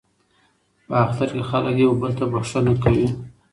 [0.87, 3.07] په اختر کې خلک یو بل ته بخښنه کوي.